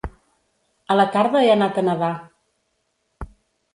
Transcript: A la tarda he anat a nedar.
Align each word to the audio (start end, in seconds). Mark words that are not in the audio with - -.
A 0.93 0.97
la 0.99 1.05
tarda 1.17 1.43
he 1.47 1.51
anat 1.57 1.77
a 1.81 1.85
nedar. 1.91 2.11